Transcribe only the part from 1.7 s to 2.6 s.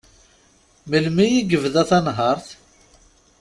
tanhert?